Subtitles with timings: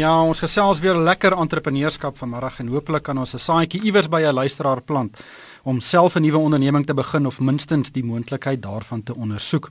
[0.00, 4.22] Ja, ons gesels weer lekker entrepreneurskap vanmiddag en hopelik kan ons 'n saadjie iewers by
[4.22, 5.18] 'n luisteraar plant
[5.64, 9.68] om self 'n nuwe onderneming te begin of minstens die moontlikheid daarvan te ondersoek.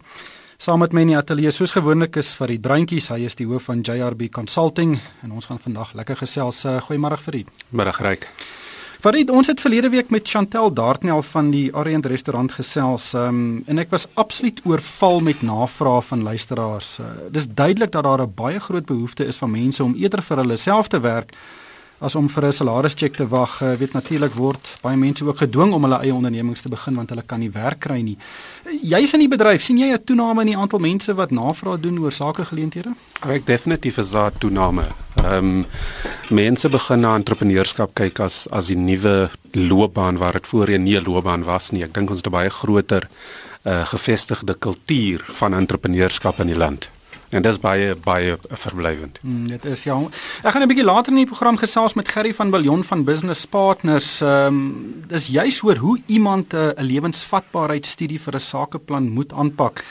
[0.57, 3.47] Saam met my in die ateljee soos gewoonlik is vir die breintjies, hy is die
[3.47, 6.65] hoof van JRB Consulting en ons gaan vandag lekker gesels.
[6.65, 7.45] Uh, Goeiemôre vir u.
[7.69, 8.29] Middag ryk.
[8.99, 13.79] Farid, ons het verlede week met Chantel Dartnell van die Orient restaurant gesels, um, en
[13.79, 16.89] ek was absoluut oorval met navrae van luisteraars.
[16.99, 20.37] Uh, dis duidelik dat daar 'n baie groot behoefte is van mense om eerder vir
[20.43, 21.31] hulle self te werk
[21.99, 23.61] as om vir 'n salarischeck te wag.
[23.61, 27.09] Uh, weet natuurlik word baie mense ook gedwing om hulle eie ondernemings te begin want
[27.09, 28.17] hulle kan nie werk kry nie.
[28.81, 31.99] Jy's in die bedryf, sien jy 'n toename in die aantal mense wat navrae doen
[31.99, 32.93] oor sakegeleenthede?
[33.27, 34.87] Ek definitief is daar toename.
[35.23, 35.65] Ehm um,
[36.29, 41.03] mense begin na entrepreneurskap kyk as as die nuwe loopbaan waar dit voorheen nie 'n
[41.03, 41.83] loopbaan was nie.
[41.83, 43.09] Ek dink ons het 'n baie groter
[43.65, 46.89] uh, gevestigde kultuur van entrepreneurskap in die land.
[47.29, 49.19] En dit is baie baie verblywend.
[49.21, 49.97] Hmm, dit is ja.
[50.41, 53.45] Ek gaan 'n bietjie later in die program gesels met Gerry van Billion van Business
[53.45, 54.21] Partners.
[54.21, 59.83] Ehm um, dis juis oor hoe iemand 'n uh, lewensvatbaarheidstudie vir 'n sakeplan moet aanpak.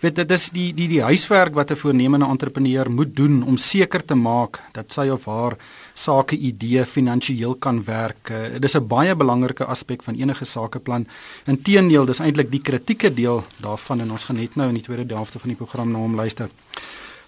[0.00, 4.04] Weet dit is die die die huiswerk wat 'n voornemende entrepreneur moet doen om seker
[4.04, 5.56] te maak dat sy of haar
[5.96, 8.30] sake idee finansiëel kan werk.
[8.30, 11.06] Uh, dis 'n baie belangrike aspek van enige sakeplan.
[11.46, 15.14] Inteendeel, dis eintlik die kritieke deel daarvan en ons gaan net nou in die tweede
[15.14, 16.48] helfte van die program na hom luister.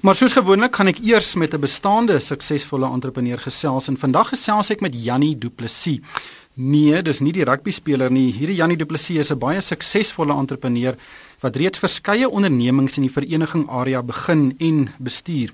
[0.00, 4.70] Maar soos gewoonlik gaan ek eers met 'n bestaande suksesvolle entrepreneur gesels en vandag gesels
[4.70, 6.00] ek met Jannie Du Plessis.
[6.54, 8.32] Nee, dis nie die rugby speler nie.
[8.32, 10.96] Hierdie Jannie Du Plessis is 'n baie suksesvolle entrepreneur
[11.40, 15.50] wat reeds verskeie ondernemings in die vereniging area begin en bestuur.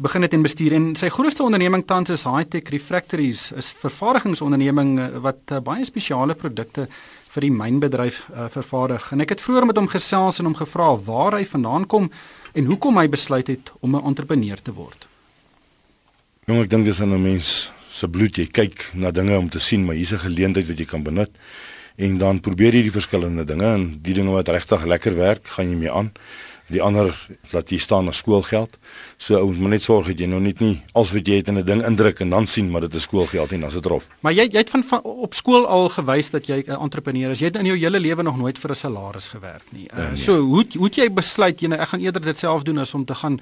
[0.00, 5.18] Begin het en bestuur en sy grootste onderneming tans is Hightech Refractories, 'n vervaardigingsonderneming eh,
[5.20, 6.86] wat uh, baie spesiale produkte
[7.34, 9.12] vir die mynbedryf uh, vervaardig.
[9.12, 12.08] En ek het vroeër met hom gesels en hom gevra waar hy vandaan kom
[12.54, 15.06] en hoekom hy besluit het om 'n entrepreneur te word.
[16.48, 19.84] Jong, ek dink dis 'n mens se bloed jy kyk na dinge om te sien,
[19.84, 21.30] maar hier's 'n geleentheid wat jy kan benut
[21.96, 25.68] en dan probeer jy die verskillende dinge en die dinge wat regtig lekker werk, gaan
[25.68, 26.12] jy mee aan.
[26.70, 27.10] Die ander
[27.50, 28.76] laat jy staan na skoolgeld.
[29.20, 31.58] So ou moet net sorg dat jy nou net nie als wat jy het in
[31.58, 34.08] 'n ding indruk en dan sien maar dit is skoolgeld en dan is dit rof.
[34.20, 37.38] Maar jy jy het van, van op skool al gewys dat jy 'n entrepreneur is.
[37.38, 39.88] Jy het in jou hele lewe nog nooit vir 'n salaris gewerk nie.
[39.92, 40.16] Uh, nee.
[40.16, 43.04] So hoe hoe jy besluit jy nou ek gaan eerder dit self doen as om
[43.04, 43.40] te gaan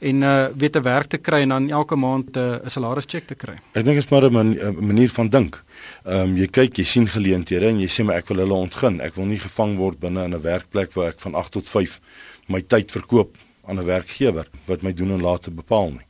[0.00, 3.26] en uh weet 'n werk te kry en dan elke maand uh, 'n uh, salarischeck
[3.26, 3.54] te kry.
[3.72, 5.62] Ek dink dit is maar 'n man, manier van dink.
[6.04, 9.00] Ehm um, jy kyk, jy sien geleenthede en jy sê maar ek wil hulle ontgin.
[9.00, 12.00] Ek wil nie gevang word binne in 'n werkplek waar ek van 8 tot 5
[12.50, 16.06] my tyd verkoop aan 'n werkgewer wat my doen en laat bepaal nie.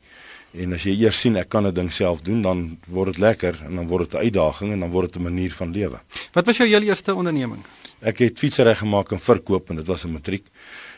[0.53, 3.59] En as jy eers sien ek kan 'n ding self doen, dan word dit lekker
[3.65, 5.99] en dan word dit 'n uitdaging en dan word dit 'n manier van lewe.
[6.33, 7.63] Wat was jou heel eerste onderneming?
[8.01, 10.45] Ek het fietsry gemaak en verkoop en dit was 'n matriek.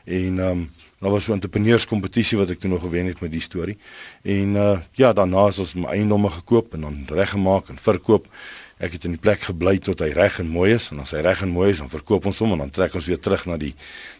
[0.06, 0.70] En ehm um,
[1.04, 3.78] Daar was so 'n entrepreneurskompetisie wat ek toe nog gewen het met die storie.
[4.22, 8.28] En uh ja, daarna is ons my eiendomme gekoop en dan reggemaak en verkoop.
[8.84, 11.22] Ek het in die plek gebly tot hy reg en mooi is en as hy
[11.24, 13.58] reg en mooi is, dan verkoop ons hom en dan trek ons weer terug na
[13.62, 13.72] die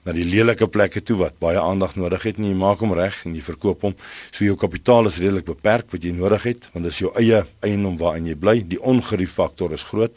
[0.06, 3.18] na die lelike plekke toe wat baie aandag nodig het en jy maak hom reg
[3.28, 3.98] en jy verkoop hom.
[4.32, 7.44] So jou kapitaal is redelik beperk wat jy nodig het want dit is jou eie
[7.68, 8.56] eiendom waarin jy bly.
[8.76, 10.16] Die ongerief faktor is groot,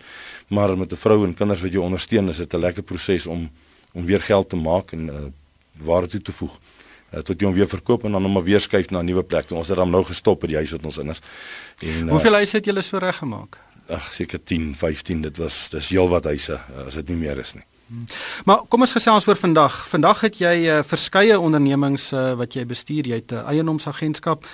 [0.49, 3.51] maar met 'n vrou en kinders wat jou ondersteun, is dit 'n lekker proses om
[3.95, 5.27] om weer geld te maak en uh
[5.85, 6.55] waar toe te voeg
[7.13, 9.51] uh, tot jy hom weer verkoop en dan hom weer skuif na 'n nuwe plek.
[9.51, 11.21] Ons het hom nou gestop by die huis wat ons in is.
[11.81, 13.66] En uh, Hoeveel huise het julle so reggemaak?
[13.89, 15.23] Ag, seker 10, 15.
[15.23, 17.65] Dit was dis heelwat huise uh, as dit nie meer is nie.
[17.87, 18.07] Hmm.
[18.45, 19.77] Maar kom ons gesels oor vandag.
[19.89, 23.07] Vandag het jy uh, verskeie ondernemings uh, wat jy bestuur.
[23.07, 24.45] Jy het 'n uh, eienoomsagentskap.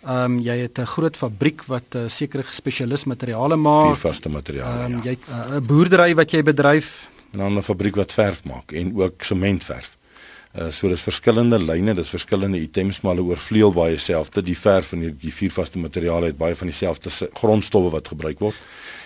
[0.00, 3.94] Ehm um, jy het 'n groot fabriek wat uh, sekere spesialis materiale maak.
[3.96, 4.82] Vier vaste materiale.
[4.82, 5.10] Ehm um, ja.
[5.10, 7.08] jy 'n uh, boerdery wat jy bedryf.
[7.32, 9.99] En dan 'n fabriek wat verf maak en ook sementverf.
[10.50, 14.42] Uh, so dis verskillende lyne, dis verskillende items maar hulle oorvleuel baie selfde.
[14.42, 18.58] Die verf en die, die viervaste materiale het baie van dieselfde grondstowwe wat gebruik word.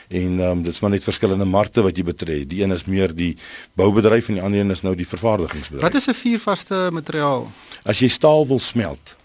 [0.09, 2.47] En ehm um, dit's maar net verskillende markte wat jy betref.
[2.49, 3.35] Die een is meer die
[3.77, 5.85] boubedryf en die ander een is nou die vervaardigingsbedryf.
[5.85, 7.51] Wat is 'n viervaste materiaal?
[7.85, 9.17] As jy staal wil smelt,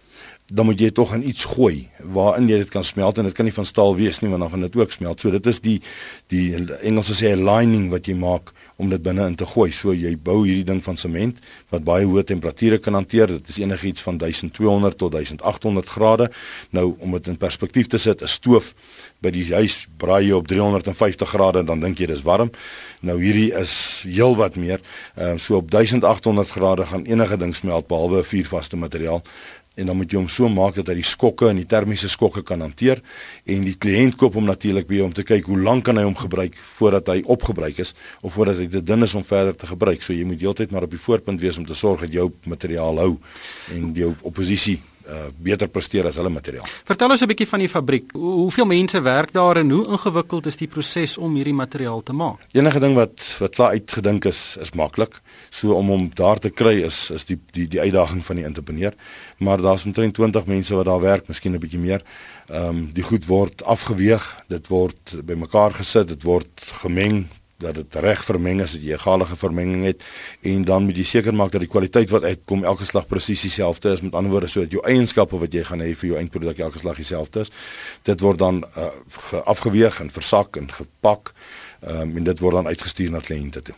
[0.50, 3.46] dan moet jy tog aan iets gooi waarin jy dit kan smelt en dit kan
[3.46, 5.22] nie van staal wees nie want dan gaan dit ook smelt.
[5.22, 5.78] So dit is die
[6.34, 6.46] die
[6.82, 9.70] Engelse sê lining wat jy maak om dit binne in te gooi.
[9.76, 11.38] So jy bou hierdie ding van sement
[11.74, 13.30] wat baie hoë temperature kan hanteer.
[13.30, 16.30] Dit is enigiets van 1200 tot 1800 grade.
[16.72, 18.74] Nou om dit in perspektief te sit, 'n stoof
[19.22, 22.52] by die huis braai jy op 350 grade en dan dink jy dis warm.
[23.02, 24.80] Nou hierdie is heelwat meer.
[25.16, 29.24] Ehm uh, so op 1800 grade gaan enige ding smelt behalwe vuurvaste materiaal
[29.80, 32.44] en dan moet jy hom so maak dat hy die skokke en die termiese skokke
[32.46, 33.02] kan hanteer
[33.50, 36.18] en die kliënt koop hom natuurlik by om te kyk hoe lank kan hy hom
[36.20, 40.04] gebruik voordat hy opgebruik is of voordat hy te dun is om verder te gebruik.
[40.04, 43.04] So jy moet heeltyd maar op die voorpunt wees om te sorg dat jou materiaal
[43.06, 43.12] hou
[43.76, 44.80] en jou oppositie
[45.10, 46.68] uh, beter presteer as hulle materiaal.
[46.86, 48.12] Vertel ons 'n bietjie van die fabriek.
[48.14, 52.14] Hoe, hoeveel mense werk daar en hoe ingewikkeld is die proses om hierdie materiaal te
[52.14, 52.46] maak?
[52.52, 55.22] Enige ding wat wat klaar uitgedink is, is maklik.
[55.50, 58.94] So om hom daar te kry is is die die die uitdaging van die entrepreneur.
[59.38, 62.04] Maar daar's omtrent 20 mense wat daar werk, miskien 'n bietjie meer.
[62.50, 66.50] Ehm um, die goed word afgeweeg, dit word bymekaar gesit, dit word
[66.82, 67.28] gemeng,
[67.60, 70.04] dat dit reg vermeng is, dat jy 'n galige vermenging het
[70.42, 73.92] en dan moet jy seker maak dat die kwaliteit wat uitkom elke slag presies dieselfde
[73.92, 74.02] is.
[74.02, 76.96] Met ander woorde, sodat jou eienskappe wat jy gaan hê vir jou eindproduk elke slag
[76.96, 77.52] dieselfde is.
[78.04, 78.88] Dit word dan uh,
[79.44, 81.34] afgeweeg en versak en gepak
[81.88, 83.76] um, en dit word dan uitgestuur na kliënte toe.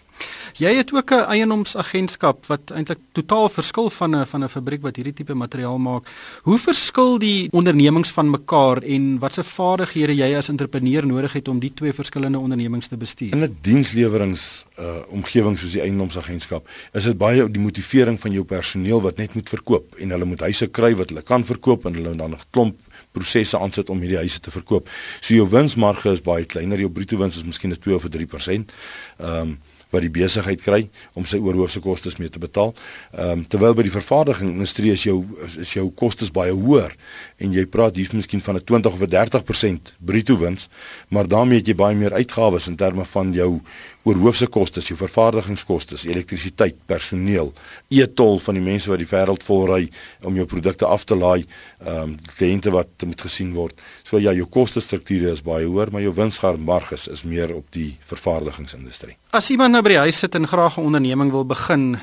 [0.60, 4.96] Jy het ook 'n eienoomsagentskap wat eintlik totaal verskil van 'n van 'n fabriek wat
[4.96, 6.08] hierdie tipe materiaal maak.
[6.44, 11.60] Hoe verskil die ondernemings van mekaar en watse vaardighede jy as entrepreneur nodig het om
[11.60, 13.32] die twee verskillende ondernemings te bestuur?
[13.32, 18.44] In 'n dienslewerings uh omgewing soos die eienoomsagentskap, is dit baie die motivering van jou
[18.44, 21.94] personeel wat net moet verkoop en hulle moet huise kry wat hulle kan verkoop en
[21.94, 22.76] hulle dan 'n klomp
[23.12, 24.90] prosesse aansit om hierdie huise te verkoop.
[25.20, 28.72] So jou winsmarge is baie kleiner, jou bruto wins is miskien 'n 2 of 3%.
[29.20, 29.60] Ehm um,
[29.92, 30.86] wat die besigheid kry
[31.20, 32.74] om sy oorhoofse kostes mee te betaal.
[33.12, 35.20] Ehm um, terwyl by die vervaardiging industrie is jou
[35.60, 36.96] is jou kostes baie hoër
[37.44, 40.70] en jy praat hier's miskien van 'n 20 of 'n 30% bruto wins,
[41.10, 43.62] maar daarmee het jy baie meer uitgawes in terme van jou
[44.04, 47.52] oorhoofse kostes, jou vervaardigingskostes, elektrisiteit, personeel,
[47.94, 49.82] e-tol van die mense wat die wêreld vol ry
[50.26, 51.46] om jou produkte af te laai,
[51.86, 53.78] ehm um, kliënte wat moet gesien word.
[54.04, 59.18] So ja, jou kostestrukture is baie hoër, maar jou winsmarges is meer op die vervaardigingsindustrie.
[59.38, 62.00] As iemand nou by die huis sit en graag 'n onderneming wil begin,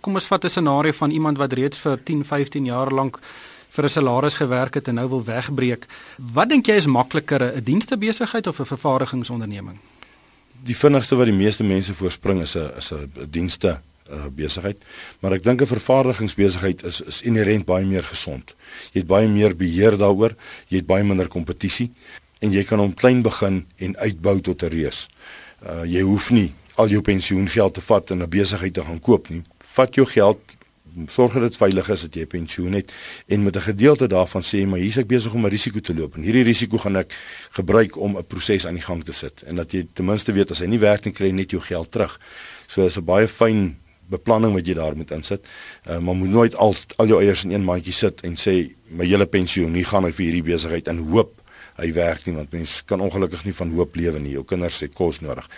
[0.00, 3.20] kom ons vat 'n scenario van iemand wat reeds vir 10, 15 jaar lank
[3.68, 5.86] vir 'n salaris gewerk het en nou wil wegbreek.
[6.32, 9.78] Wat dink jy is makliker, 'n dienstebesigheid of 'n vervaardigingsonderneming?
[10.64, 13.80] Die vinnigste wat die meeste mense voorspring is 'n is 'n dienste
[14.10, 14.78] uh, besigheid,
[15.20, 18.54] maar ek dink 'n vervaardigingsbesigheid is is inherënt baie meer gesond.
[18.92, 20.34] Jy het baie meer beheer daaroor,
[20.68, 21.90] jy het baie minder kompetisie
[22.40, 25.08] en jy kan hom klein begin en uitbou tot 'n reus.
[25.62, 29.28] Uh jy hoef nie al jou pensioengeld te vat en 'n besigheid te gaan koop
[29.28, 29.42] nie.
[29.58, 30.55] Vat jou geld
[31.06, 32.92] sorg dat dit veilig is dat jy pensioen het
[33.26, 36.16] en met 'n gedeelte daarvan sê maar hier's ek besig om 'n risiko te loop
[36.16, 37.14] en hierdie risiko gaan ek
[37.50, 40.50] gebruik om 'n proses aan die gang te sit en dat jy ten minste weet
[40.50, 42.20] as hy nie werk nie kry net jou geld terug.
[42.66, 43.76] So is 'n baie fyn
[44.08, 45.46] beplanning wat jy daar moet insit.
[45.88, 49.04] Uh, maar moet nooit al al jou eiers in een mandjie sit en sê my
[49.04, 51.42] hele pensioen nie gaan ek vir hierdie besigheid in hoop
[51.76, 54.32] hy werk nie want mens kan ongelukkig nie van hoop lewe nie.
[54.36, 55.48] Jou kinders het kos nodig.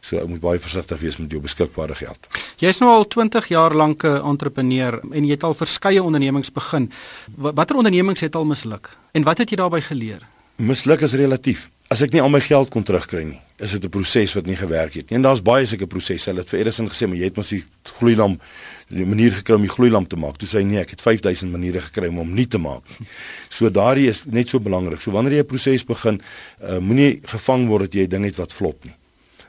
[0.00, 2.28] So jy moet baie versigtig wees met jou beskikbare geld.
[2.62, 6.90] Jy's nou al 20 jaar lank 'n entrepreneur en jy het al verskeie ondernemings begin.
[7.36, 8.96] Watter ondernemings het al misluk?
[9.12, 10.26] En wat het jy daarbey geleer?
[10.56, 11.70] Misluk is relatief.
[11.88, 14.56] As ek nie al my geld kon terugkry nie, is dit 'n proses wat nie
[14.56, 15.16] gewerk het nie.
[15.16, 16.30] En daar's baie sulke prosesse.
[16.30, 18.42] Hulle het vir Edison gesê, "Maar jy het mos die gloeilamp
[18.88, 21.50] die manier gekry om die gloeilamp te maak." Toe sê hy, "Nee, ek het 5000
[21.50, 23.08] maniere gekry om hom nie te maak nie."
[23.48, 25.00] So daardie is net so belangrik.
[25.00, 26.20] So wanneer jy 'n proses begin,
[26.62, 28.94] uh, moenie gevang word dat jy 'n ding het wat flop nie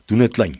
[0.10, 0.58] doen dit klein.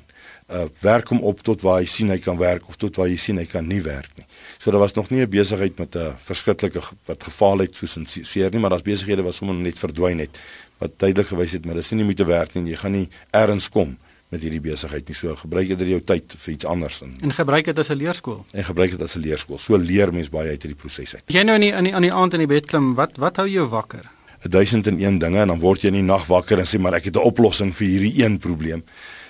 [0.50, 3.18] Uh werk hom op tot waar hy sien hy kan werk of tot waar jy
[3.22, 4.26] sien hy kan nie werk nie.
[4.58, 8.06] So daar was nog nie 'n besigheid met 'n verskriklike wat gefaal het soos in
[8.08, 10.40] seer nie, maar daar's besighede wat sommer net verdwyn het
[10.80, 12.72] wat tydelik gewys het maar dis nie moet te werk nie.
[12.72, 13.98] Jy gaan nie ergens kom
[14.30, 15.16] met hierdie besigheid nie.
[15.18, 17.16] So gebruik dit jou tyd vir iets anders in.
[17.26, 18.46] En gebruik dit as 'n leerskool.
[18.54, 19.58] En gebruik dit as 'n leerskool.
[19.58, 21.24] So leer mens baie uit hierdie proses uit.
[21.28, 23.36] Jy nou in die, in die, aan die aand in die bed klim, wat wat
[23.36, 24.10] hou jou wakker?
[24.42, 27.16] 1001 dinge en dan word jy in die nag wakker en sê maar ek het
[27.16, 28.84] 'n oplossing vir hierdie een probleem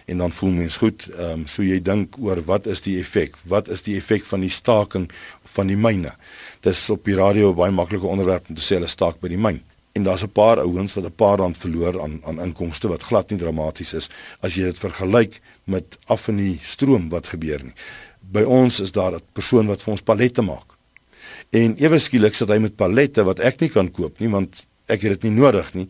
[0.06, 1.08] en dan voel mens goed.
[1.18, 3.36] Ehm um, so jy dink oor wat is die effek?
[3.44, 5.10] Wat is die effek van die staking
[5.44, 6.13] van die myne?
[6.65, 9.62] Dis op die radio baie maklike onderwerp om te sê hulle staak by die myn.
[10.00, 13.29] En daar's 'n paar ouens wat 'n paar rand verloor aan aan inkomste wat glad
[13.29, 17.74] nie dramaties is as jy dit vergelyk met af in die stroom wat gebeur nie.
[18.20, 20.70] By ons is daar 'n persoon wat vir ons pallette maak.
[21.50, 25.01] En ewe skielik sit hy met pallette wat ek nie kan koop nie want ek
[25.01, 25.88] het dit nie nodig nie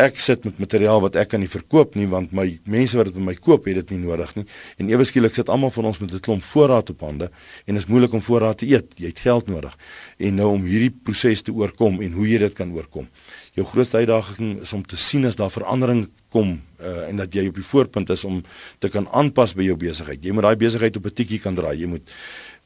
[0.00, 3.14] ek sit met materiaal wat ek kan nie verkoop nie want my mense wat dit
[3.14, 4.44] by my koop het dit nie nodig nie.
[4.82, 7.30] En ewe skielik sit almal van ons met 'n klomp voorraad op hande
[7.66, 8.90] en is moeilik om voorraad te eet.
[8.96, 9.76] Jy het geld nodig.
[10.18, 13.08] En nou om hierdie proses te oorkom en hoe jy dit kan oorkom.
[13.54, 17.46] Jou grootste uitdaging is om te sien as daar verandering kom uh, en dat jy
[17.46, 18.42] op die voorpunt is om
[18.78, 21.78] te kan aanpas by jou besigheid jy moet daai besigheid op 'n tikkie kan draai.
[21.78, 22.10] Jy moet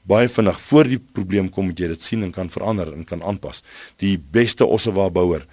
[0.09, 3.23] baie vinnig voor die probleem kom moet jy dit sien en kan verander en kan
[3.23, 3.63] aanpas.
[3.99, 5.45] Die beste ossewa bouer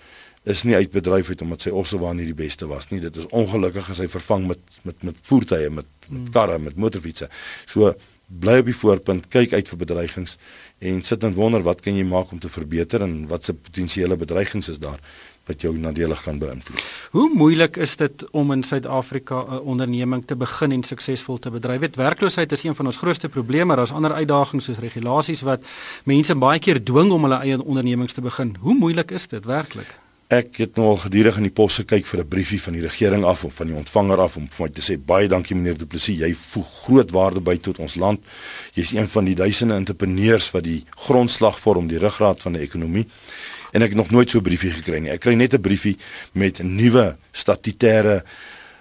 [0.46, 3.02] is nie uit bedryf uit omdat sy ossewa nie die beste was nie.
[3.04, 6.32] Dit is ongelukkig as hy vervang met met met voertuie, met met hmm.
[6.32, 7.30] karre, met motorfietsse.
[7.66, 7.94] So
[8.42, 10.38] bly op die voorpunt, kyk uit vir bedreigings
[10.80, 14.18] en sit en wonder wat kan jy maak om te verbeter en wat se potensiële
[14.18, 15.02] bedreigings is daar.
[15.46, 16.84] wat jou nadelig kan beïnvloed.
[17.12, 21.80] Hoe moeilik is dit om in Suid-Afrika 'n onderneming te begin en suksesvol te bedryf?
[21.80, 25.66] Weet werkloosheid is een van ons grootste probleme, maar daar's ander uitdagings soos regulasies wat
[26.04, 28.56] mense baie keer dwing om hulle eie ondernemings te begin.
[28.60, 30.05] Hoe moeilik is dit werklik?
[30.34, 33.24] Ek het nou al gedurig in die pos gekyk vir 'n briefie van die regering
[33.24, 35.86] af of van die ontvanger af om vir my te sê baie dankie meneer Du
[35.86, 38.20] Plessis, jy voeg groot waarde by tot ons land.
[38.74, 43.06] Jy's een van die duisende entrepreneurs wat die grondslag vorm, die ruggraat van die ekonomie
[43.74, 45.12] en ek het nog nooit so 'n briefie gekry nie.
[45.12, 45.98] Ek kry net 'n briefie
[46.34, 48.22] met nuwe statutêre uh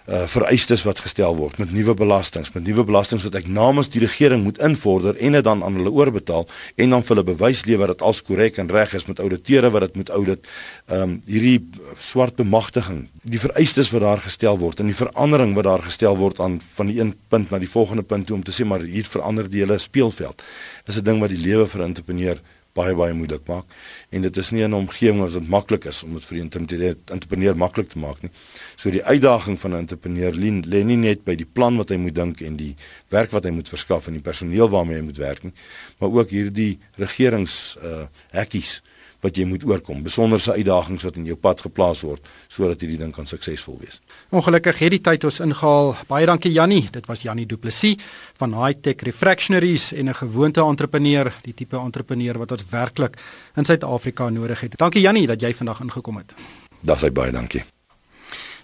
[0.04, 4.42] vereistes wat gestel word met nuwe belastings, met nuwe belastings wat ek namens die regering
[4.44, 6.44] moet invorder en dit dan aan hulle oorbetaal
[6.76, 9.86] en dan vir hulle bewys lewer dat alles korrek en reg is met ouditeure wat
[9.86, 10.50] dit moet audit.
[10.92, 11.56] Um hierdie
[11.96, 16.40] swart bemagtiging, die vereistes wat daar gestel word en die verandering wat daar gestel word
[16.40, 19.08] aan van die een punt na die volgende punt toe om te sê maar hier
[19.08, 20.44] verander die hele speelveld.
[20.84, 22.36] Is 'n ding wat die lewe vir 'n entrepreneur
[22.74, 23.70] baie baie moeilik maak
[24.10, 27.56] en dit is nie 'n omgewing wat dit maklik is om dit vir die entrepreneur
[27.56, 28.30] maklik te maak nie.
[28.76, 32.14] So die uitdaging van 'n entrepreneur lê nie net by die plan wat hy moet
[32.14, 32.74] dink en die
[33.08, 35.52] werk wat hy moet verskaf en die personeel waarmee hy moet werk nie,
[35.98, 38.82] maar ook hierdie regerings uh hekkies
[39.24, 43.12] wat jy moet oorkom, besonderse uitdagings wat in jou pad geplaas word sodat hierdie ding
[43.14, 44.00] kan suksesvol wees.
[44.34, 45.94] Ongelukkig het die tyd ons ingehaal.
[46.10, 46.84] Baie dankie Jannie.
[46.92, 48.00] Dit was Jannie Du Plessis
[48.40, 53.16] van High Tech Refractionaries en 'n gewoonte entrepreneur, die tipe entrepreneur wat ons werklik
[53.56, 54.76] in Suid-Afrika nodig het.
[54.76, 56.34] Dankie Jannie dat jy vandag ingekom het.
[56.80, 57.64] Dis hy baie dankie.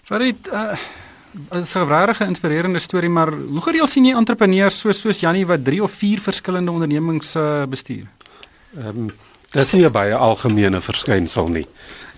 [0.03, 0.77] Farid, uh
[1.49, 5.63] is 'n regtig inspirerende storie, maar hoe gereeld sien jy entrepreneurs soos soos Jannie wat
[5.63, 8.05] 3 of 4 verskillende ondernemings uh, bestuur?
[8.75, 9.11] Ehm um,
[9.51, 11.65] Dit is nie 'n baie algemene verskynsel nie.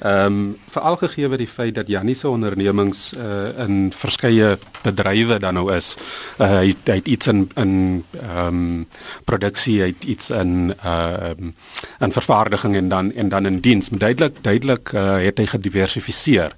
[0.03, 5.53] Ehm um, veral gegee die feit dat Jannie se ondernemings uh, in verskeie bedrywe dan
[5.55, 5.93] nou is.
[6.41, 8.87] Uh, hy, hy het iets in in ehm um,
[9.23, 11.53] produksie, hy het iets in ehm uh,
[12.03, 13.87] in vervaardiging en dan en dan in diens.
[13.89, 16.51] Duidelik duidelik uh, het hy gediversifiseer.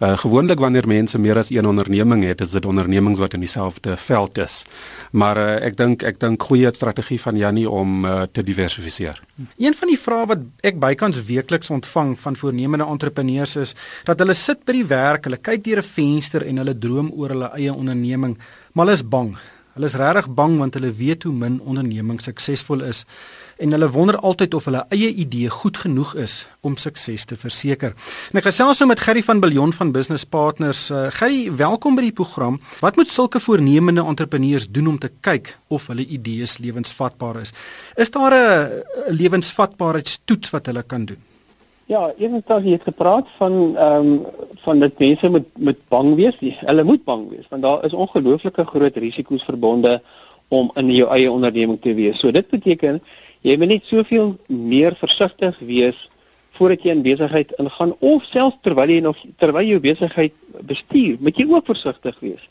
[0.00, 3.96] Uh, gewoonlik wanneer mense meer as een onderneming het, is dit ondernemings wat in dieselfde
[3.96, 4.64] veld is.
[5.10, 9.20] Maar uh, ek dink ek dink goeie strategie van Jannie om uh, te diversifiseer.
[9.56, 13.74] Een van die vrae wat ek bykans weekliks ontvang van voornemende entrepreneurs is
[14.04, 17.34] dat hulle sit by die werk, hulle kyk deur 'n venster en hulle droom oor
[17.34, 18.38] hulle eie onderneming,
[18.72, 19.36] maar hulle is bang.
[19.76, 23.04] Hulle is regtig bang want hulle weet hoe min ondernemings suksesvol is
[23.60, 27.92] en hulle wonder altyd of hulle eie idee goed genoeg is om sukses te verseker.
[28.32, 30.86] En ek gesels nou met Gerry van Billion van Business Partners.
[30.88, 32.56] Uh, Gerry, welkom by die program.
[32.80, 37.52] Wat moet sulke voornemende entrepreneurs doen om te kyk of hulle idees lewensvatbaar is?
[37.96, 41.20] Is daar 'n lewensvatbaarheidstoets wat hulle kan doen?
[41.86, 44.26] Ja, jy het gepraat van ehm um,
[44.66, 46.34] van dit mense met met bang wees.
[46.40, 50.02] Hulle moet bang wees want daar is ongelooflike groot risiko's verbonde
[50.48, 52.18] om in jou eie onderneming te wees.
[52.18, 53.00] So dit beteken
[53.40, 56.10] jy moet net soveel meer versigtig wees
[56.50, 60.34] voordat jy in besigheid ingaan of selfs terwyl jy nog terwyl jy besigheid
[60.66, 62.48] bestuur, moet jy ook versigtig wees.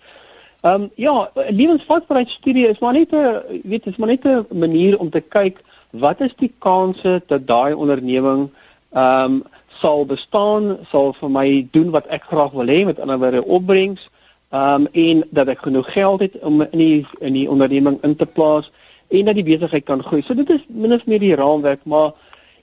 [0.63, 5.09] Ehm um, ja, lewensvatbaarheidstudie is maar net 'n weet is maar net 'n manier om
[5.09, 5.59] te kyk
[5.91, 8.49] wat is die kanse dat daai onderneming
[8.95, 9.43] ehm um,
[9.75, 14.07] sal bestaan, sal vir my doen wat ek graag wil hê met ander woorde opbrengs,
[14.55, 18.15] ehm um, en dat ek genoeg geld het om in die in die onderneming in
[18.15, 18.71] te plaas
[19.07, 20.23] en dat die besigheid kan groei.
[20.23, 22.13] So dit is min of meer die raamwerk, maar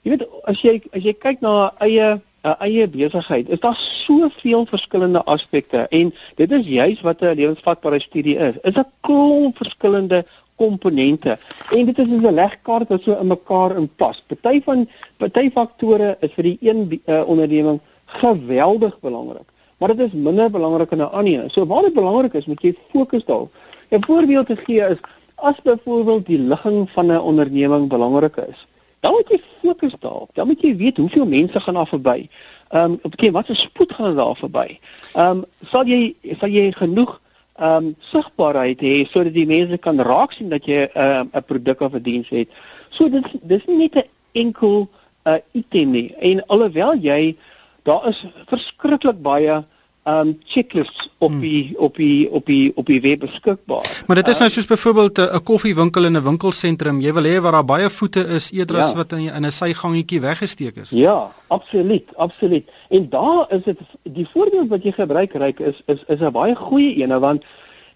[0.01, 4.65] jy weet as jy as jy kyk na eie 'n eie besigheid, is daar soveel
[4.65, 8.55] verskillende aspekte en dit is juis wat 'n lewensvatbare studie is.
[8.63, 10.25] Is 'n klomp verskillende
[10.63, 11.37] komponente
[11.71, 14.23] en dit is 'n legkaart wat so in mekaar inpas.
[14.27, 20.13] Party van party faktore is vir die een uh, onderneming geweldig belangrik, maar dit is
[20.13, 21.49] minder belangrik in 'n ander.
[21.51, 23.51] So waar dit belangrik is, moet jy fokus daarop.
[23.89, 24.99] 'n Voorbeeld te gee is
[25.35, 28.67] as byvoorbeeld die ligging van 'n onderneming belangrik is,
[28.99, 30.29] dan moet jy fokus daarop.
[30.33, 32.29] Dan moet jy weet hoeveel mense gaan daar verby.
[32.69, 34.79] Ehm um, okay, wat se spoed gaan daar verby?
[35.13, 37.21] Ehm um, sal jy sal jy genoeg
[37.59, 41.43] ehm um, sigbaarheid hê sodat die mense kan raak sien dat jy 'n uh, 'n
[41.45, 42.49] produk of 'n diens het.
[42.89, 44.89] So dit dis nie net 'n enkel
[45.25, 46.15] 'n uh, item nie.
[46.19, 47.37] En alhoewel jy
[47.83, 49.63] daar is verskriklik baie
[50.03, 51.39] um checklists op hmm.
[51.39, 54.03] die op die op die op die web beskikbaar.
[54.07, 56.99] Maar dit is nou soos byvoorbeeld 'n koffiewinkel in 'n winkelsentrum.
[57.01, 58.95] Jy wil hê waar daar baie voete is eerder as ja.
[58.95, 60.89] wat in 'n sygangetjie weggesteek is.
[60.89, 62.69] Ja, absoluut, absoluut.
[62.89, 66.55] En daar is dit die voorbeeld wat jy gebruik ryk is is is 'n baie
[66.55, 67.45] goeie een want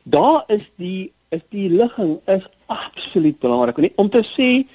[0.03, 3.91] daar is die is die ligging is absoluut belangrik.
[3.95, 4.67] Om te sê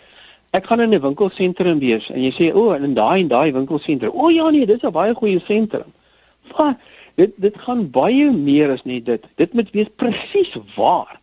[0.50, 3.52] ek gaan in 'n winkelsentrum wees en jy sê o, oh, in daai en daai
[3.52, 4.12] winkelsentrum.
[4.12, 5.92] O oh, ja nee, dis 'n baie goeie sentrum.
[6.56, 6.76] Maar
[7.14, 9.26] dit dit gaan baie meer as net dit.
[9.36, 11.20] Dit moet wees presies waar.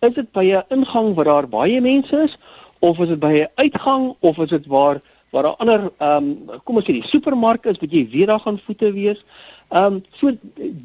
[0.00, 2.38] Is dit by 'n ingang waar daar baie mense is
[2.78, 6.60] of is dit by 'n uitgang of is dit waar waar daar ander ehm um,
[6.64, 9.24] kom ons sê die supermark is, moet jy weet daar gaan voete wees.
[9.70, 10.32] Ehm um, so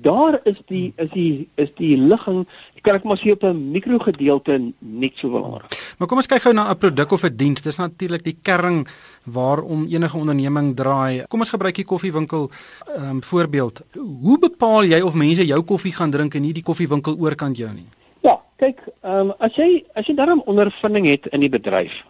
[0.02, 2.46] daar is die is die is die ligging
[2.86, 5.74] kan ek maar sê op 'n mikrogedeelte net so belangrik.
[5.98, 7.62] Maar kom ons kyk gou na 'n produk of 'n diens.
[7.62, 8.86] Dis natuurlik die kern
[9.24, 11.24] waarom enige onderneming draai.
[11.28, 12.50] Kom ons gebruik die koffiewinkel
[12.96, 13.82] ehm um, voorbeeld.
[14.22, 17.74] Hoe bepaal jy of mense jou koffie gaan drink en nie die koffiewinkel oorkant jou
[17.74, 17.88] nie?
[18.22, 22.04] Ja, kyk, ehm um, as jy as jy daarom ondervinding het in die bedryf.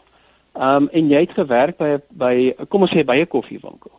[0.53, 3.94] Ehm um, en jy het gewerk by by kom ons sê by 'n koffiewinkel.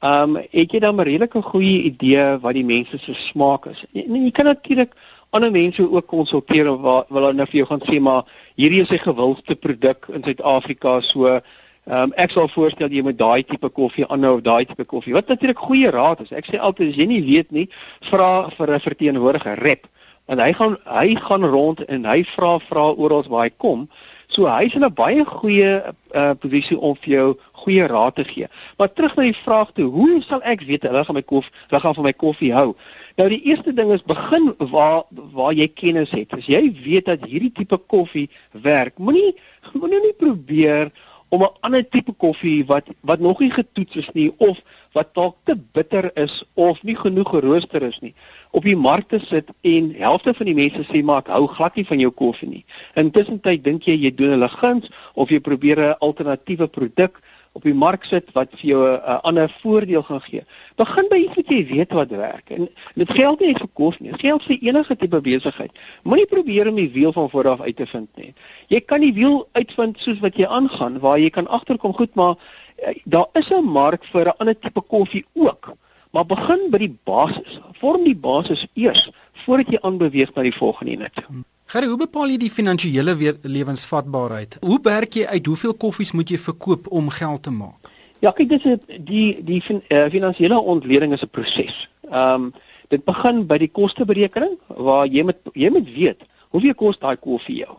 [0.00, 3.84] Ehm um, het jy dan 'n redelike goeie idee wat die mense se smaak is.
[3.92, 4.94] Jy, jy kan natuurlik
[5.30, 8.22] ander mense ook konsulteer waar wil hulle nou vir jou gaan sê maar
[8.54, 11.42] hierdie is 'n gewildste produk in Suid-Afrika so ehm
[11.88, 15.12] um, ek sal voorstel jy moet daai tipe koffie aanhou of daai tipe koffie.
[15.12, 16.32] Wat natuurlik goeie raad is.
[16.32, 17.68] Ek sê altyd as jy nie weet nie
[18.00, 19.86] vra vir 'n verteenwoordiger rep.
[20.28, 23.88] En hy gaan hy gaan rond en hy vra vra oral waar hy kom.
[24.28, 25.82] So hy's in 'n baie goeie
[26.14, 27.28] uh, posisie om vir jou
[27.64, 28.48] goeie raad te gee
[28.78, 31.82] maar terug na die vraag toe hoe sal ek weet hulle gaan my koffie hulle
[31.84, 32.72] gaan van my koffie hou
[33.18, 35.02] Nou die eerste ding is begin waar
[35.34, 36.36] waar jy kennis het.
[36.36, 39.32] As jy weet dat hierdie tipe koffie werk, moenie
[39.72, 40.92] moenie nie probeer
[41.34, 44.60] om 'n ander tipe koffie wat wat nog nie getoets is nie of
[44.92, 48.14] wat dalk te bitter is of nie genoeg gerooster is nie
[48.50, 51.74] op die mark te sit en helfte van die mense sê maar ek hou glad
[51.76, 52.64] nie van jou koffie nie.
[52.94, 57.20] Intussen tyd dink jy jy doen hulle guns of jy probeer 'n alternatiewe produk
[57.58, 60.42] op die mark sit wat vir jou 'n uh, ander voordeel gaan gee.
[60.76, 62.50] Begin by iets wat jy weet wat werk.
[62.50, 65.72] En dit geld nie net vir kos nie, dit geld vir enige tipe besigheid.
[66.02, 68.34] Moenie probeer om die wiel van voor af uit te vind nie.
[68.68, 72.36] Jy kan die wiel uitvind soos wat jy aangaan waar jy kan agterkom goed maar
[72.36, 75.74] uh, daar is 'n mark vir 'n ander tipe koffie ook.
[76.10, 77.60] Maar begin by die basis.
[77.72, 81.26] Vorm die basis eers voordat jy aanbeweeg na die volgende net.
[81.68, 83.12] Gerry, hoe bepaal jy die finansiële
[83.44, 84.54] lewensvatbaarheid?
[84.64, 87.90] Hoe werk jy uit hoeveel koffies moet jy verkoop om geld te maak?
[88.24, 91.82] Ja, kyk dis die die fin, uh, finansiële ontleding is 'n proses.
[92.08, 92.46] Ehm um,
[92.88, 96.24] dit begin by die kosteberekening waar jy moet jy moet weet
[96.56, 97.76] hoeveel kos daai koffie jou.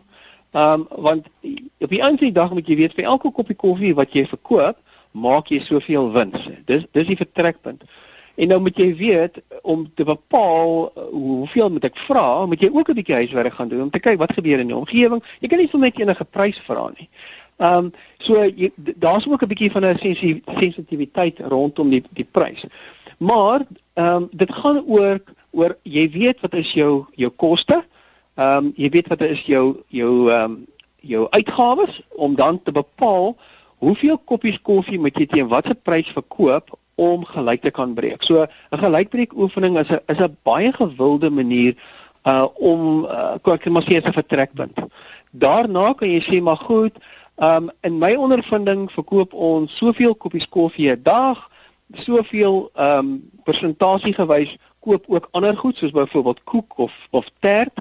[0.54, 1.26] Ehm um, want
[1.80, 4.76] op die einde dag moet jy weet vir elke koppie koffie wat jy verkoop,
[5.10, 6.46] maak jy soveel wins.
[6.64, 7.82] Dis dis die vertrekpunt.
[8.36, 12.70] En nou moet jy weet om te bepaal uh, hoeveel moet ek vra, moet jy
[12.72, 15.22] ook 'n bietjie huiswerk gaan doen om te kyk wat gebeur in die omgewing.
[15.40, 17.08] Jy kan nie sommer net enige prys vra nie.
[17.60, 18.50] Ehm um, so
[18.96, 22.64] daar's ook 'n bietjie van 'n sensitiwiteit rondom die die prys.
[23.18, 25.20] Maar ehm um, dit gaan oor
[25.50, 27.84] oor jy weet wat is jou jou koste?
[28.34, 30.66] Ehm um, jy weet wat is jou jou ehm um,
[31.00, 33.36] jou uitgawes om dan te bepaal
[33.80, 38.22] hoeveel koppies koffie moet jy teen watter prys verkoop om gelyk te kan breek.
[38.22, 41.74] So 'n gelykbreek oefening is 'n is 'n baie gewilde manier
[42.26, 44.78] uh om uh, ek kan maar 'n vertrekpunt.
[45.30, 46.94] Daarna kan jy sê maar goed,
[47.36, 51.48] um in my ondervinding verkoop ons soveel koppies koffie 'n dag,
[51.94, 57.80] soveel um persentasie gewys koop ook ander goed soos byvoorbeeld koek of of tert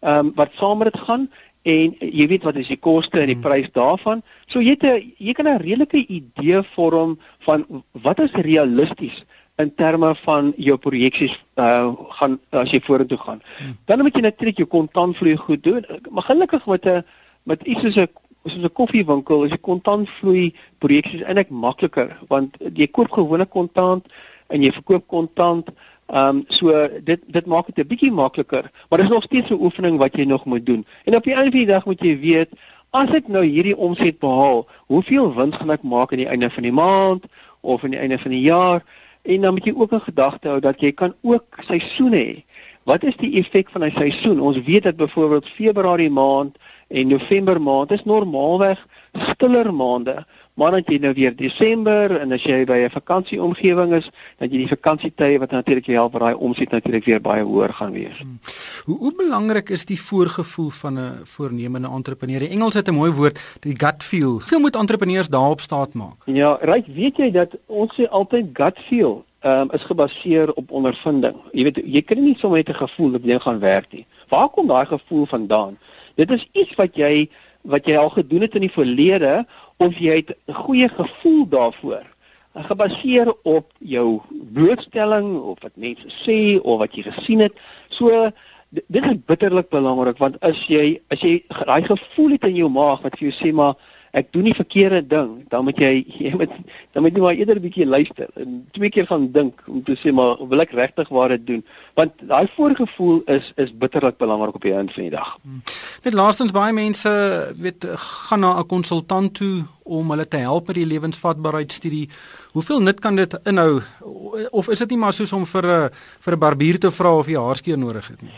[0.00, 1.30] um wat saam met dit gaan
[1.62, 3.44] en jy weet wat is die koste en die hmm.
[3.44, 4.22] prys daarvan.
[4.46, 9.24] So jy het 'n jy kan 'n redelike idee vorm van wat is realisties
[9.58, 13.42] in terme van jou projeksies uh gaan as jy vorentoe gaan.
[13.58, 13.76] Hmm.
[13.84, 15.84] Dan moet jy natuurlik jou kontantvloei goed doen.
[16.10, 17.04] Maar gelukkig met 'n
[17.42, 18.08] met iets soos 'n
[18.44, 24.06] soos 'n koffiewinkel is die kontantvloei projeksies eintlik makliker want jy koop gewone kontant
[24.48, 25.68] en jy verkoop kontant
[26.10, 29.62] Ehm um, so dit dit maak dit 'n bietjie makliker, maar dis nog steeds 'n
[29.62, 30.86] oefening wat jy nog moet doen.
[31.04, 32.48] En op die einde van die dag moet jy weet,
[32.90, 36.62] as ek nou hierdie omset behaal, hoeveel wins gaan ek maak aan die einde van
[36.62, 37.24] die maand
[37.60, 38.82] of aan die einde van die jaar?
[39.22, 42.44] En dan moet jy ook in gedagte hou dat jy kan ook seisoene hê.
[42.82, 44.40] Wat is die effek van 'n seisoen?
[44.40, 46.56] Ons weet dat byvoorbeeld Februarie maand
[46.88, 50.26] en November maand is normaalweg stiller maande.
[50.54, 54.58] Maar dan jy nou weer Desember en as jy by 'n vakansieomgewing is, dan jy
[54.58, 58.18] die vakansietye wat natuurlik help raai omset natuurlik weer baie hoër gaan wees.
[58.18, 58.38] Hmm.
[58.84, 62.38] Hoe hoe belangrik is die voorgevoel van 'n voornemende entrepreneur?
[62.38, 64.30] Die Engels het 'n mooi woord, die gut feel.
[64.30, 66.16] Hoeveel moet entrepreneurs daarop staat maak?
[66.24, 71.36] Ja, reg, weet jy dat ons sê altyd gut feel um, is gebaseer op ondervinding.
[71.52, 74.06] Jy weet, jy kan nie sommer net 'n gevoel op jy gaan werk nie.
[74.28, 75.78] Waar kom daai gevoel vandaan?
[76.14, 77.28] Dit is iets wat jy
[77.62, 79.46] wat jy al gedoen het in die verlede
[79.76, 82.06] of jy het 'n goeie gevoel daarvoor
[82.54, 84.20] gebaseer op jou
[84.52, 87.52] blootstelling of wat mense sê of wat jy gesien het.
[87.88, 88.30] So
[88.70, 93.02] dit is bitterlik belangrik want as jy as jy daai gevoel het in jou maag
[93.02, 93.74] wat vir jou sê maar
[94.10, 96.52] ek doen die verkeerde ding, dan moet jy jy moet
[96.92, 99.96] dan moet jy maar eerder 'n bietjie luister en twee keer van dink om te
[99.96, 101.64] sê maar wil ek regtig waar dit doen?
[101.94, 105.38] Want daai voorgevoel is is bitterlik belangrik op die einde van die dag.
[105.42, 105.62] Hmm.
[106.02, 107.10] Net laastens baie mense
[107.56, 112.08] weet gaan na 'n konsultant toe om hulle te help met die lewensvatbaarheidstudie.
[112.52, 113.80] Hoeveel nut kan dit inhou
[114.50, 117.26] of is dit nie maar soos om vir 'n vir 'n barbier te vra of
[117.26, 118.32] jy haarskeer nodig het nie?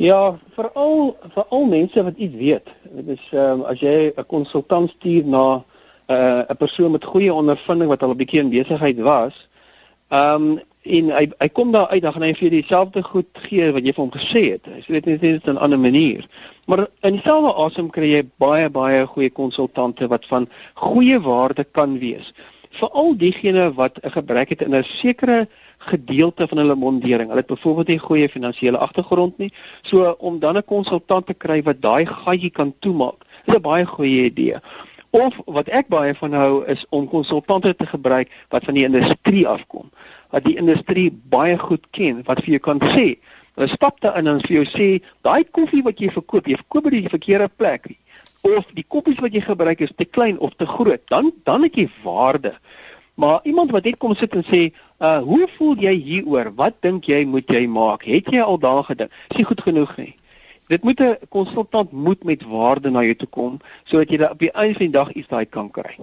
[0.00, 2.68] Ja, veral vir al mense wat iets weet.
[2.94, 5.62] Dit is ehm um, as jy 'n konsultant stuur na
[6.08, 9.48] 'n uh, persoon met goeie ondervinding wat al 'n bietjie in besigheid was,
[10.08, 13.72] ehm um, en hy hy kom daar uit dan gaan hy vir dieselfde goed gee
[13.72, 14.66] wat jy vir hom gesê het.
[14.66, 16.26] Hy sê dit net in 'n ander manier.
[16.66, 21.98] Maar in dieselfde asem kry jy baie baie goeie konsultante wat van goeie waarde kan
[21.98, 22.32] wees.
[22.70, 25.48] Veral diegene wat 'n gebrek het in 'n sekere
[25.80, 27.28] gedeelte van hulle mondering.
[27.28, 29.52] Hulle het byvoorbeeld nie goeie finansiële agtergrond nie.
[29.82, 33.86] So om dan 'n konsultant te kry wat daai gatjie kan toemaak, is 'n baie
[33.86, 34.56] goeie idee.
[35.10, 39.48] Of wat ek baie van hou is om konsultante te gebruik wat van die industrie
[39.48, 39.90] afkom,
[40.30, 43.18] wat die industrie baie goed ken, wat vir jou kan sê,
[43.54, 46.84] hulle stap daar in en vir jou sê, daai koffie wat jy verkoop, jy verkoop
[46.90, 47.90] dit die verkeerde plek.
[48.46, 51.74] Of die koppies wat jy gebruik is te klein of te groot, dan dan het
[51.74, 52.54] jy waarde.
[53.14, 56.50] Maar iemand wat net kom sit en sê, Uh hoe voel jy hieroor?
[56.56, 58.02] Wat dink jy moet jy maak?
[58.04, 59.14] Het jy al daar gedink?
[59.32, 60.12] Is nie goed genoeg nie.
[60.68, 64.52] Dit moet 'n konsultant moet met waarde na jou toe kom sodat jy op die
[64.52, 65.96] einde van die dag iets daai kan kry.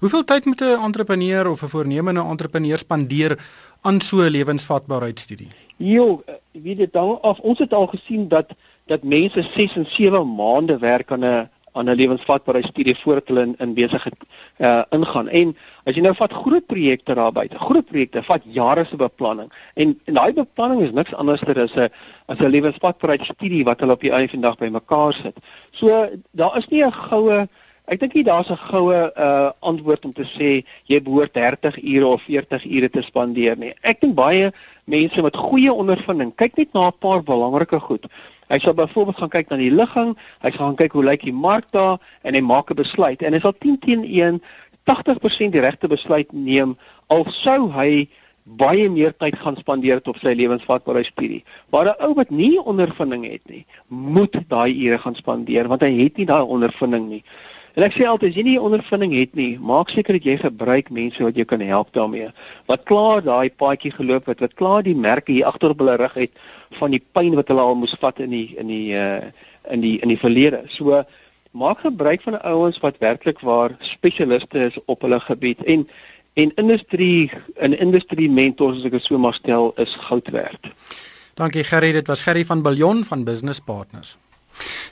[0.00, 3.38] Hoeveel tyd moet 'n entrepreneur of 'n voornemende entrepreneur spandeer
[3.80, 5.48] aan so 'n lewensvatbaarheidstudie?
[5.76, 8.50] Jo, weet dit dan of ons het al gesien dat
[8.86, 13.54] dat mense 6 en 7 maande werk aan 'n aan 'n lewensvatbaarheidstudie voordat hulle in,
[13.58, 14.16] in besigheid
[14.58, 15.28] uh ingaan.
[15.28, 19.52] En as jy nou vat groot projekte daar buite, groot projekte vat jare se beplanning.
[19.74, 21.88] En en daai beplanning is niks anderster as 'n
[22.26, 25.36] as 'n lewensvatbaarheidstudie wat hulle op die einde dag bymekaar sit.
[25.70, 27.48] So daar is nie 'n goue
[27.86, 32.06] ek dink nie daar's 'n goue uh antwoord om te sê jy behoort 30 ure
[32.06, 33.74] of 40 ure te spandeer nie.
[33.82, 34.52] Ek dink baie
[34.84, 38.06] mense met goeie ondervinding kyk net na 'n paar belangrike goed.
[38.52, 40.10] Hy sal byvoorbeeld gaan kyk na die ligging,
[40.44, 43.32] hy sal gaan kyk hoe lyk die mark daar en hy maak 'n besluit en
[43.32, 44.42] hy sal 10 teen 1
[44.84, 46.76] 80% die regte besluit neem
[47.08, 48.08] al sou hy
[48.44, 51.44] baie meer tyd gaan spandeer op sy lewensvatbaarheidstudie.
[51.70, 55.92] Maar 'n ou wat nie ondervinding het nie, moet daai ure gaan spandeer want hy
[56.02, 57.24] het nie daai ondervinding nie.
[57.72, 60.90] En ek sê altyd as jy nie ondervinding het nie, maak seker dat jy gebruik
[60.92, 62.28] mense wat jou kan help daarmee.
[62.68, 66.18] Wat klaar daai paadjie geloop het, wat klaar die merke hier agter op hulle rug
[66.20, 66.36] het
[66.76, 69.22] van die pyn wat hulle al moes vat in die in die uh
[69.70, 70.64] in die in die verlede.
[70.68, 71.04] So
[71.52, 75.86] maak gebruik van ouens wat werklik waar spesialiste is op hulle gebied en
[76.34, 77.30] en industrie
[77.60, 80.72] 'n industrie mentors as ek dit so mag stel is goud werd.
[81.34, 84.18] Dankie Gerry, dit was Gerry van Billion van Business Partners.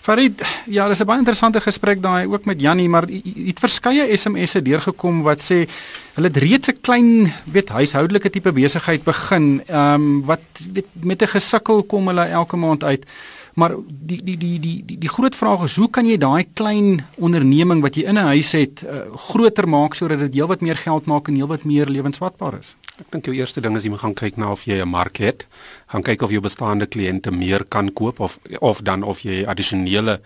[0.01, 3.07] Farid, ja, dis 'n baie interessante gesprek daai ook met Jannie, maar
[3.47, 5.69] het verskeie SMS'e deurgekom wat sê
[6.15, 10.41] hulle het reeds 'n klein, weet, huishoudelike tipe besigheid begin, ehm um, wat
[10.73, 13.07] weet, met 'n gesukkel kom hulle elke maand uit.
[13.55, 17.05] Maar die die die die die die groot vraag is hoe kan jy daai klein
[17.19, 21.07] onderneming wat jy in 'n huis het uh, groter maak sodat dit heelwat meer geld
[21.07, 22.77] maak en heelwat meer lewensvatbaar is?
[23.01, 25.17] Ek dink jou eerste ding is jy moet gaan kyk na of jy 'n mark
[25.17, 25.47] het
[25.91, 30.21] gaan kyk of jou bestaande kliënte meer kan koop of of dan of jy addisionele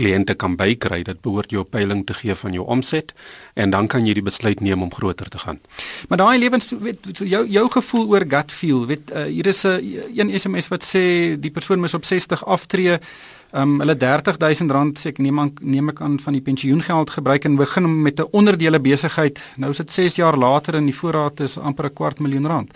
[0.00, 1.02] kliënte kan bykry.
[1.04, 3.12] Dit behoort jou peiling te gee van jou omset
[3.54, 5.60] en dan kan jy die besluit neem om groter te gaan.
[6.08, 9.80] Maar daai lewens weet jou jou gevoel oor gut feel, weet uh, hier is 'n
[10.16, 12.98] een SMS wat sê die persoon moet op 60 aftree.
[13.52, 17.10] Ehm um, hulle 30000 rand sê ek neem aan neem ek aan van die pensioengeld
[17.10, 19.40] gebruik en begin met 'n onderdele besigheid.
[19.56, 22.70] Nou is dit 6 jaar later en die voorraad is amper 'n kwart miljoen rand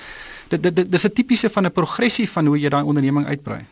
[0.48, 3.64] dit dit, dit dis 'n tipiese van 'n progressie van hoe jy daai onderneming uitbrei.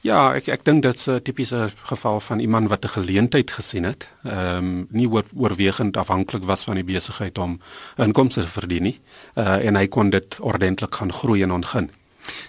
[0.00, 4.08] Ja, ek ek dink dit's 'n tipiese geval van iemand wat 'n geleentheid gesien het.
[4.24, 7.60] Ehm um, nie oor, oorwegend afhanklik was van die besigheid om
[7.96, 9.00] inkomste te verdien nie.
[9.34, 11.90] Uh en hy kon dit ordentlik gaan groei en ontgin.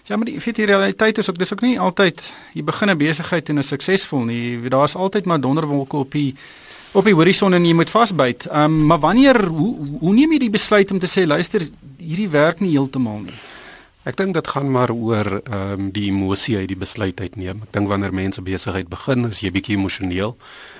[0.07, 3.49] Ja, maar die feite realiteit is ook dis ook nie altyd jy begin 'n besigheid
[3.49, 4.69] en is suksesvol nie.
[4.69, 6.35] Daar's altyd maar donderwolke op die
[6.91, 8.45] op die horison en jy moet vasbyt.
[8.45, 11.61] Ehm um, maar wanneer hoe hoe neem jy die besluit om te sê luister
[11.97, 13.39] hierdie werk nie heeltemal nie?
[14.01, 17.59] Ek dink dit gaan maar oor ehm um, die emosie uit die besluit uitneem.
[17.67, 20.33] Ek dink wanneer mense besigheid begin, is jy bietjie emosioneel.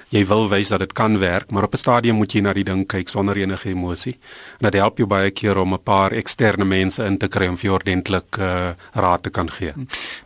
[0.10, 2.66] Jy wil wys dat dit kan werk, maar op 'n stadium moet jy na die
[2.66, 4.18] ding kyk sonder enige emosie.
[4.60, 7.58] En dit help jou baie keer om 'n paar eksterne mense in te kry om
[7.58, 9.74] vir jou ordentlik uh, raad te kan gee.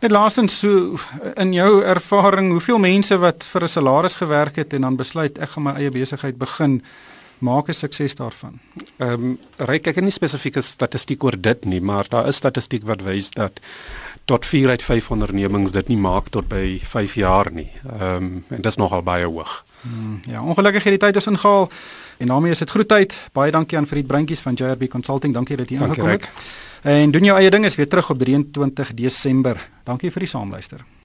[0.00, 0.96] Net laastens so
[1.36, 5.48] in jou ervaring, hoeveel mense wat vir 'n salaris gewerk het en dan besluit ek
[5.48, 6.82] gaan my eie besigheid begin
[7.38, 8.58] maak 'n sukses daarvan.
[8.96, 13.02] Ehm um, reik ek nie spesifieke statistiek oor dit nie, maar daar is statistiek wat
[13.02, 13.60] wys dat
[14.24, 17.70] tot 4 uit 5 ondernemings dit nie maak tot by 5 jaar nie.
[18.00, 19.64] Ehm um, en dit is nogal baie hoog.
[19.80, 21.70] Hmm, ja, ongelukkig het die tyd ons ingehaal
[22.18, 23.28] en daarmee is dit groetheid.
[23.32, 25.34] Baie dankie aan Fried Bruintjies van JRB Consulting.
[25.34, 26.28] Dankie dat jy ingekom het.
[26.82, 29.68] En doen jou eie ding is weer terug op 23 Desember.
[29.84, 30.95] Dankie vir die saamluister.